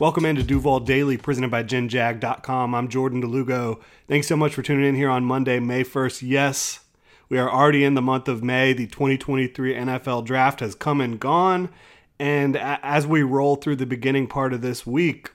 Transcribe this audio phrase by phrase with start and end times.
[0.00, 2.72] Welcome into Duval Daily, presented by GenJag.com.
[2.72, 3.80] I'm Jordan de Lugo.
[4.06, 6.22] Thanks so much for tuning in here on Monday, May 1st.
[6.24, 6.84] Yes,
[7.28, 8.72] we are already in the month of May.
[8.72, 11.68] The 2023 NFL Draft has come and gone.
[12.16, 15.32] And as we roll through the beginning part of this week,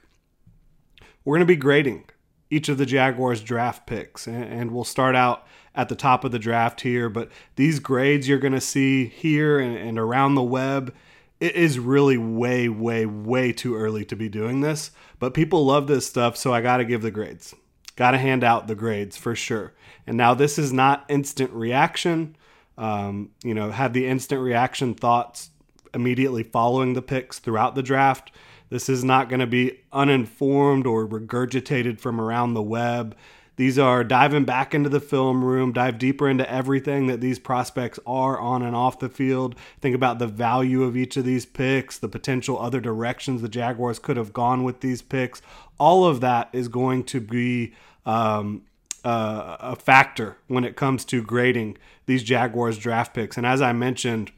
[1.25, 2.05] we're going to be grading
[2.49, 4.29] each of the Jaguars draft picks.
[4.29, 7.09] And we'll start out at the top of the draft here.
[7.09, 10.95] But these grades you're going to see here and around the web
[11.43, 14.91] it is really way, way, way too early to be doing this.
[15.19, 17.53] But people love this stuff, so I got to give the grades.
[17.97, 19.73] Got to hand out the grades for sure.
[20.07, 22.37] And now this is not instant reaction.
[22.77, 25.49] Um, you know, had the instant reaction thoughts
[25.93, 28.31] immediately following the picks throughout the draft.
[28.69, 33.17] This is not going to be uninformed or regurgitated from around the web.
[33.55, 37.99] These are diving back into the film room, dive deeper into everything that these prospects
[38.05, 39.55] are on and off the field.
[39.79, 43.99] Think about the value of each of these picks, the potential other directions the Jaguars
[43.99, 45.41] could have gone with these picks.
[45.79, 47.73] All of that is going to be
[48.05, 48.63] um,
[49.05, 53.37] uh, a factor when it comes to grading these Jaguars draft picks.
[53.37, 54.31] And as I mentioned,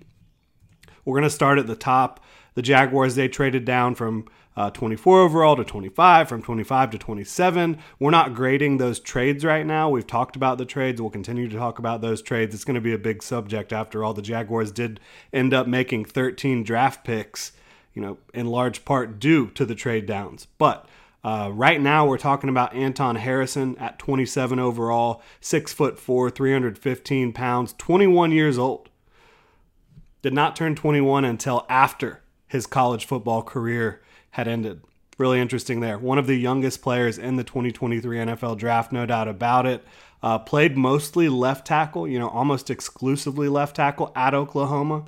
[1.05, 2.19] we're going to start at the top.
[2.55, 7.77] The Jaguars, they traded down from uh, 24 overall to 25, from 25 to 27.
[7.99, 9.89] We're not grading those trades right now.
[9.89, 11.01] We've talked about the trades.
[11.01, 12.55] We'll continue to talk about those trades.
[12.55, 14.13] It's going to be a big subject after all.
[14.13, 14.99] The Jaguars did
[15.33, 17.51] end up making 13 draft picks,
[17.93, 20.47] you know, in large part due to the trade downs.
[20.57, 20.87] But
[21.25, 27.33] uh, right now, we're talking about Anton Harrison at 27 overall, six foot four, 315
[27.33, 28.89] pounds, 21 years old.
[30.21, 34.01] Did not turn 21 until after his college football career
[34.35, 34.81] had ended.
[35.17, 35.97] Really interesting there.
[35.97, 39.81] One of the youngest players in the 2023 NFL draft, no doubt about it.
[40.21, 45.05] Uh, played mostly left tackle, you know, almost exclusively left tackle at Oklahoma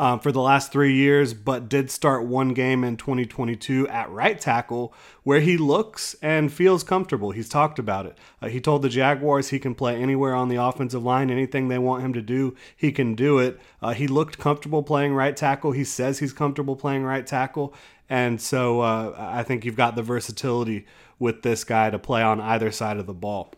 [0.00, 4.40] um, for the last three years, but did start one game in 2022 at right
[4.40, 4.94] tackle
[5.24, 7.32] where he looks and feels comfortable.
[7.32, 8.16] He's talked about it.
[8.40, 11.30] Uh, he told the Jaguars he can play anywhere on the offensive line.
[11.30, 13.60] Anything they want him to do, he can do it.
[13.82, 15.72] Uh, he looked comfortable playing right tackle.
[15.72, 17.74] He says he's comfortable playing right tackle.
[18.08, 20.86] And so uh, I think you've got the versatility
[21.18, 23.52] with this guy to play on either side of the ball.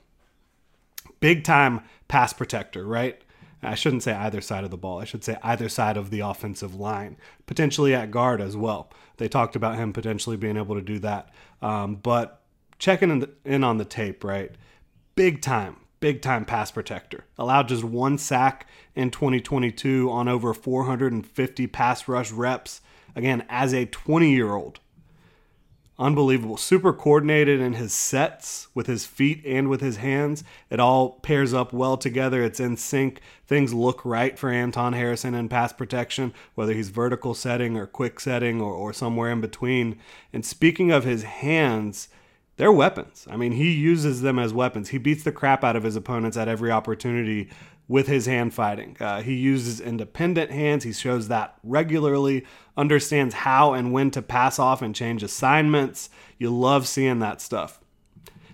[1.20, 3.22] Big time pass protector, right?
[3.62, 4.99] I shouldn't say either side of the ball.
[5.00, 8.91] I should say either side of the offensive line, potentially at guard as well.
[9.19, 11.31] They talked about him potentially being able to do that.
[11.61, 12.43] Um, but
[12.78, 14.50] checking in, the, in on the tape, right?
[15.15, 17.25] Big time, big time pass protector.
[17.39, 22.81] Allowed just one sack in 2022 on over 450 pass rush reps.
[23.15, 24.81] Again, as a 20 year old
[26.02, 26.56] unbelievable.
[26.56, 30.43] Super coordinated in his sets with his feet and with his hands.
[30.69, 32.43] It all pairs up well together.
[32.43, 33.20] It's in sync.
[33.46, 38.19] Things look right for Anton Harrison in pass protection, whether he's vertical setting or quick
[38.20, 39.99] setting or, or somewhere in between.
[40.32, 42.08] And speaking of his hands,
[42.56, 43.26] they're weapons.
[43.31, 44.90] I mean, he uses them as weapons.
[44.90, 47.48] He beats the crap out of his opponents at every opportunity
[47.88, 48.96] with his hand fighting.
[49.00, 50.84] Uh, he uses independent hands.
[50.84, 52.46] He shows that regularly,
[52.76, 56.08] understands how and when to pass off and change assignments.
[56.38, 57.81] You love seeing that stuff.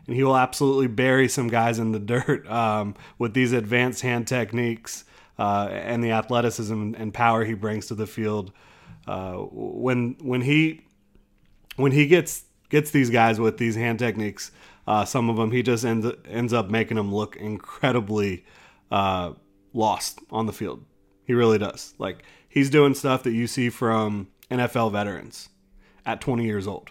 [0.06, 4.26] And he will absolutely bury some guys in the dirt um, with these advanced hand
[4.26, 5.04] techniques.
[5.38, 8.52] uh, and the athleticism and power he brings to the field.
[9.06, 10.84] Uh, when when he
[11.76, 14.50] when he gets gets these guys with these hand techniques,
[14.86, 18.44] uh, some of them he just ends ends up making them look incredibly
[18.90, 19.32] uh,
[19.72, 20.84] lost on the field.
[21.24, 21.94] He really does.
[21.98, 25.48] Like he's doing stuff that you see from NFL veterans
[26.06, 26.90] at 20 years old.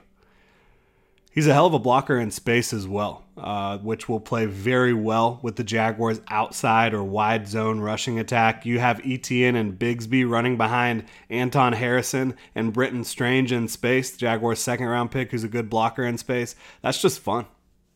[1.37, 4.93] He's a hell of a blocker in space as well, uh, which will play very
[4.93, 8.65] well with the Jaguars' outside or wide zone rushing attack.
[8.65, 14.17] You have Etienne and Bigsby running behind Anton Harrison and Brenton Strange in space, the
[14.17, 16.55] Jaguars' second round pick, who's a good blocker in space.
[16.81, 17.45] That's just fun.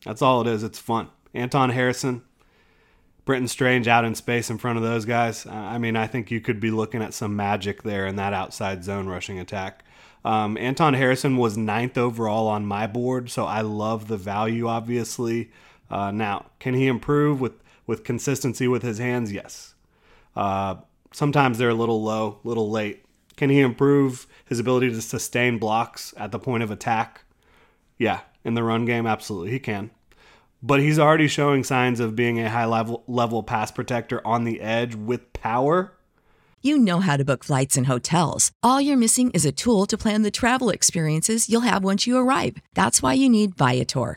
[0.04, 0.62] That's all it is.
[0.62, 1.08] It's fun.
[1.34, 2.22] Anton Harrison,
[3.24, 5.46] Brenton Strange out in space in front of those guys.
[5.46, 8.82] I mean, I think you could be looking at some magic there in that outside
[8.84, 9.84] zone rushing attack.
[10.24, 15.50] Um, Anton Harrison was ninth overall on my board, so I love the value, obviously.
[15.90, 17.54] Uh, now, can he improve with,
[17.86, 19.32] with consistency with his hands?
[19.32, 19.74] Yes.
[20.34, 20.76] Uh,
[21.12, 23.04] sometimes they're a little low, a little late.
[23.36, 27.24] Can he improve his ability to sustain blocks at the point of attack?
[27.98, 29.90] Yeah, in the run game, absolutely, he can.
[30.62, 34.60] But he's already showing signs of being a high level level pass protector on the
[34.60, 35.92] edge with power
[36.64, 38.52] you know how to book flights and hotels.
[38.62, 42.16] All you're missing is a tool to plan the travel experiences you'll have once you
[42.16, 42.56] arrive.
[42.74, 44.16] That's why you need Viator.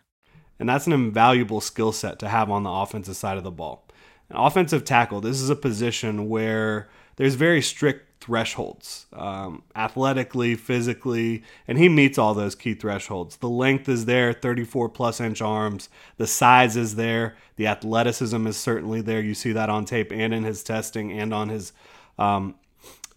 [0.61, 3.83] And that's an invaluable skill set to have on the offensive side of the ball.
[4.29, 11.41] An offensive tackle, this is a position where there's very strict thresholds um, athletically, physically,
[11.67, 13.37] and he meets all those key thresholds.
[13.37, 15.89] The length is there, 34 plus inch arms.
[16.17, 17.35] The size is there.
[17.55, 19.19] The athleticism is certainly there.
[19.19, 21.73] You see that on tape and in his testing and on his
[22.19, 22.53] um,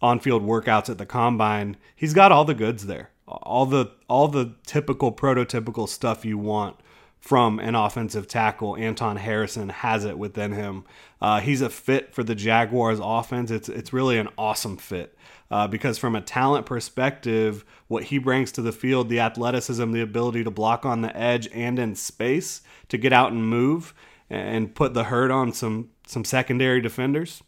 [0.01, 1.77] on field workouts at the combine.
[1.95, 3.11] He's got all the goods there.
[3.29, 6.77] All the all the typical prototypical stuff you want
[7.25, 8.77] from an offensive tackle.
[8.77, 10.85] Anton Harrison has it within him.
[11.23, 13.51] Uh, he's a fit for the Jaguars offense.
[13.51, 15.17] It's it's really an awesome fit
[15.51, 20.03] uh, because from a talent perspective, what he brings to the field, the athleticism, the
[20.03, 23.95] ability to block on the edge and in space, to get out and move
[24.29, 27.43] and put the hurt on some some secondary defenders.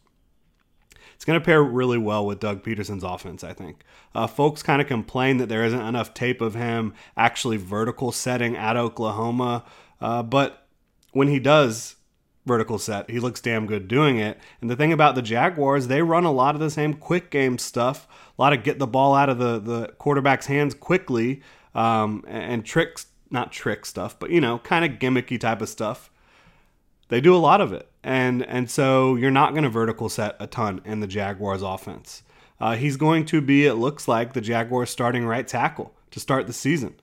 [1.16, 3.84] It's going to pair really well with Doug Pederson's offense, I think.
[4.14, 8.54] Uh, folks kind of complain that there isn't enough tape of him actually vertical setting
[8.54, 9.64] at Oklahoma,
[10.00, 10.66] uh, but
[11.12, 11.96] when he does
[12.44, 14.38] vertical set, he looks damn good doing it.
[14.60, 17.56] And the thing about the Jaguars, they run a lot of the same quick game
[17.56, 18.06] stuff,
[18.38, 21.40] a lot of get the ball out of the, the quarterback's hands quickly
[21.74, 26.10] um, and tricks, not trick stuff, but you know, kind of gimmicky type of stuff.
[27.08, 30.36] They do a lot of it and and so you're not going to vertical set
[30.38, 32.22] a ton in the Jaguars offense.
[32.58, 36.46] Uh, he's going to be, it looks like, the Jaguars starting right tackle to start
[36.46, 36.94] the season.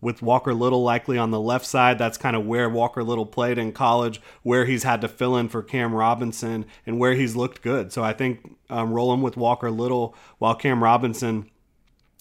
[0.00, 3.58] With Walker Little likely on the left side, that's kind of where Walker Little played
[3.58, 7.62] in college, where he's had to fill in for Cam Robinson, and where he's looked
[7.62, 7.92] good.
[7.92, 11.50] So I think um, rolling with Walker Little while Cam Robinson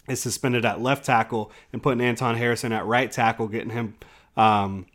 [0.08, 3.96] is suspended at left tackle and putting Anton Harrison at right tackle, getting him
[4.38, 4.86] um,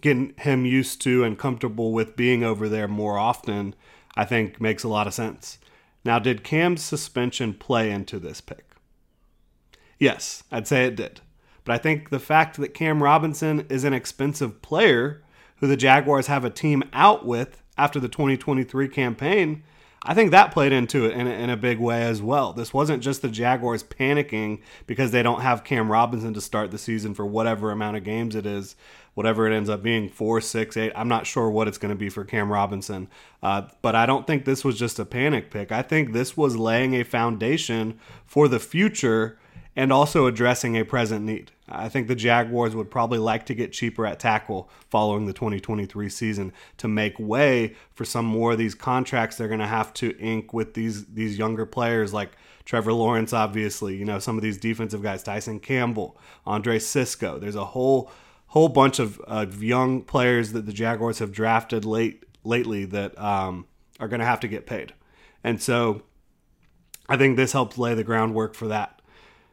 [0.00, 3.74] getting him used to and comfortable with being over there more often,
[4.16, 5.58] I think makes a lot of sense.
[6.04, 8.64] Now, did Cam's suspension play into this pick?
[9.98, 11.20] Yes, I'd say it did.
[11.64, 15.22] But I think the fact that Cam Robinson is an expensive player
[15.56, 19.62] who the Jaguars have a team out with after the 2023 campaign
[20.04, 22.52] I think that played into it in a, in a big way as well.
[22.52, 26.78] This wasn't just the Jaguars panicking because they don't have Cam Robinson to start the
[26.78, 28.74] season for whatever amount of games it is,
[29.14, 30.92] whatever it ends up being four, six, eight.
[30.96, 33.08] I'm not sure what it's going to be for Cam Robinson,
[33.44, 35.70] uh, but I don't think this was just a panic pick.
[35.70, 39.38] I think this was laying a foundation for the future
[39.74, 41.50] and also addressing a present need.
[41.68, 46.08] I think the Jaguars would probably like to get cheaper at tackle following the 2023
[46.08, 50.16] season to make way for some more of these contracts they're going to have to
[50.18, 52.32] ink with these these younger players like
[52.64, 57.38] Trevor Lawrence obviously, you know, some of these defensive guys, Tyson Campbell, Andre Cisco.
[57.38, 58.10] There's a whole
[58.48, 63.66] whole bunch of, of young players that the Jaguars have drafted late lately that um,
[63.98, 64.92] are going to have to get paid.
[65.42, 66.02] And so
[67.08, 69.01] I think this helps lay the groundwork for that.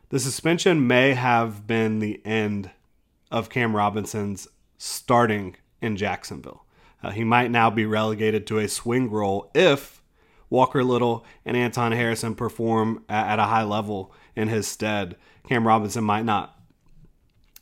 [0.10, 2.72] The suspension may have been the end
[3.30, 4.48] of Cam Robinson's
[4.78, 6.66] starting in Jacksonville.
[7.04, 10.02] Uh, he might now be relegated to a swing role if
[10.50, 15.16] Walker Little and Anton Harrison perform at, at a high level in his stead.
[15.48, 16.56] Cam Robinson might not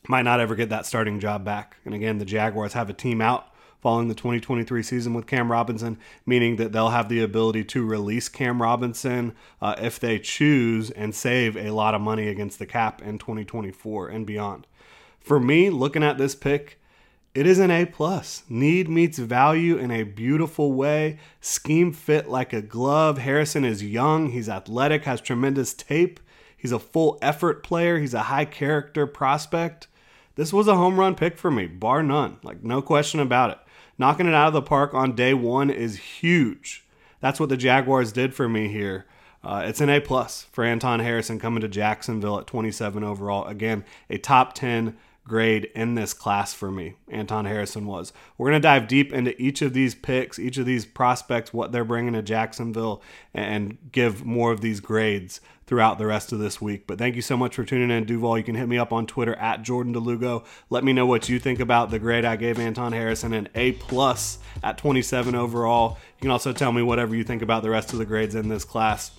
[0.08, 1.76] might not ever get that starting job back.
[1.84, 5.98] And again, the Jaguars have a team out following the 2023 season with Cam Robinson,
[6.26, 11.14] meaning that they'll have the ability to release Cam Robinson uh, if they choose and
[11.14, 14.66] save a lot of money against the cap in 2024 and beyond.
[15.20, 16.80] For me, looking at this pick,
[17.36, 18.44] it is an A plus.
[18.50, 21.20] Need meets value in a beautiful way.
[21.40, 23.20] Scheme fit like a glove.
[23.20, 24.32] Harrison is young.
[24.32, 25.04] He's athletic.
[25.04, 26.20] Has tremendous tape.
[26.56, 28.00] He's a full effort player.
[28.00, 29.88] He's a high character prospect.
[30.34, 32.38] This was a home run pick for me, bar none.
[32.42, 33.60] Like no question about it
[33.98, 36.86] knocking it out of the park on day one is huge.
[37.20, 39.06] That's what the Jaguars did for me here.
[39.44, 43.46] Uh, it's an A plus for Anton Harrison coming to Jacksonville at 27 overall.
[43.46, 46.96] Again, a top 10 grade in this class for me.
[47.10, 48.14] Anton Harrison was.
[48.38, 51.72] We're going to dive deep into each of these picks, each of these prospects, what
[51.72, 53.02] they're bringing to Jacksonville,
[53.34, 56.88] and give more of these grades throughout the rest of this week.
[56.88, 58.38] But thank you so much for tuning in, Duval.
[58.38, 60.46] You can hit me up on Twitter at Jordan DeLugo.
[60.70, 63.74] Let me know what you think about the grade I gave Anton Harrison, an A
[63.74, 65.98] plus at 27 overall.
[66.18, 68.48] You can also tell me whatever you think about the rest of the grades in
[68.48, 69.12] this class.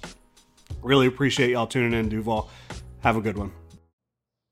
[0.83, 2.50] Really appreciate y'all tuning in, Duval.
[3.00, 3.53] Have a good one.